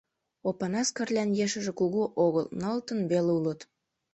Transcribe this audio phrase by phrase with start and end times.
[0.49, 3.59] Опанас Кырлян ешыже кугу огыл, нылытын веле улыт.